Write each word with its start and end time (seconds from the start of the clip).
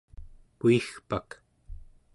Kuigpak 0.59 1.29